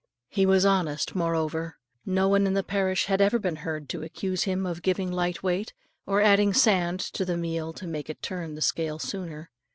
He 0.29 0.47
was 0.47 0.65
honest 0.65 1.13
moreover. 1.13 1.75
No 2.07 2.27
one 2.27 2.47
in 2.47 2.55
the 2.55 2.63
parish 2.63 3.05
had 3.05 3.21
ever 3.21 3.37
been 3.37 3.57
heard 3.57 3.87
to 3.89 4.01
accuse 4.01 4.45
him 4.45 4.65
of 4.65 4.81
giving 4.81 5.11
light 5.11 5.43
weight, 5.43 5.73
or 6.07 6.21
adding 6.23 6.55
sand 6.55 6.99
to 6.99 7.23
the 7.23 7.37
meal 7.37 7.71
to 7.73 7.85
make 7.85 8.09
it 8.09 8.23
turn 8.23 8.55
the 8.55 8.61
scale 8.61 8.97
sooner. 8.97 9.51